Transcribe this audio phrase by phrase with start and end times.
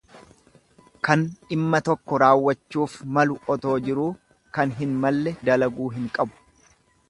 [1.07, 4.09] Kan dhimma tokko raawwachuuf malu otoo jiruu
[4.59, 6.73] kan hin malle dalaguu hin qabu.